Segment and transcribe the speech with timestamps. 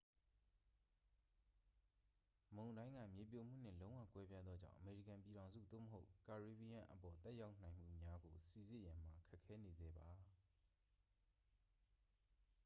[2.55, 10.09] မုန်တိုင်းက မြေပြိုမှုနှင့် လုံးဝ ကွဲပြားသောကြောင့် အမေရိကန်ပြည်ထောင်စု သို့မဟုတ် ကာရေဘီယံအပေါ် သက်ရောက်နိုင်မှုများကို စိစစ်ရန်မှာ ခက်ခဲနေဆဲပါ